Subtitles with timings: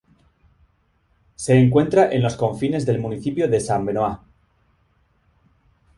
[1.35, 4.17] Se encuentra en los confines del municipio de Saint-Benoît.